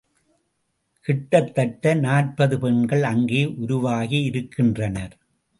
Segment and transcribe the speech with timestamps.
[1.07, 5.13] கிட்டத்தட்ட நாற்பது பெண்கள் அங்கே உருவாகியிருக்கின்றனர்.